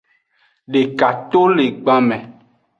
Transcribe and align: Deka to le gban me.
Deka 0.71 1.07
to 1.29 1.41
le 1.57 1.65
gban 1.83 2.01
me. 2.09 2.17